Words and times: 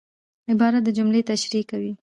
عبارت 0.51 0.81
د 0.85 0.89
جملې 0.97 1.21
تشریح 1.29 1.63
کوي. 1.71 1.93